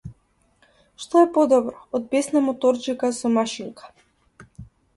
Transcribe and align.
Што 1.03 1.21
е 1.25 1.27
подобро 1.35 1.83
од 1.99 2.09
бесна 2.15 2.43
моторџика 2.47 3.13
со 3.21 3.33
машинка? 3.37 3.95